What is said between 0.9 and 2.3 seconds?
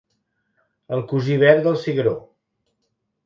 El cosí verd del cigró.